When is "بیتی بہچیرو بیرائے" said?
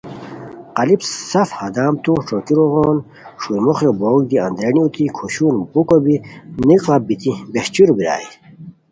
7.07-8.27